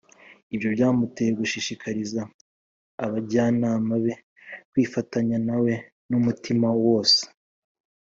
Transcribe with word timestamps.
ibyo 0.55 0.69
byamuteye 0.75 1.31
gushishikariza 1.39 2.21
abajyanama 3.05 3.93
be 4.03 4.13
kwifatanya 4.71 5.37
nawe 5.47 5.73
n’umutima 6.09 6.67
wose 6.85 7.21